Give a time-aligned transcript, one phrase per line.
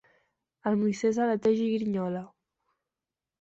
[0.71, 2.23] El Moisès aleteja i grinyola.